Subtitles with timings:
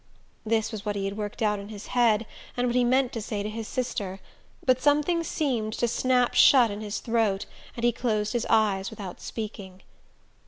[0.43, 2.25] This was what he had worked out in his head,
[2.57, 4.19] and what he meant to say to his sister;
[4.65, 7.45] but something seemed to snap shut in his throat,
[7.77, 9.83] and he closed his eyes without speaking.